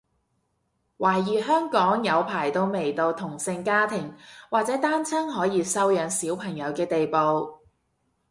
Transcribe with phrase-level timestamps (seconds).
[0.97, 4.15] 懷疑香港有排都未到同性家庭
[4.49, 7.59] 或者單親可以收養小朋友嘅地步